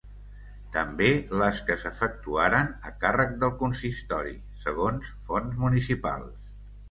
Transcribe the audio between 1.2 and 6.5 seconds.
les que s’efectuaran a càrrec del consistori, segons fonts municipals.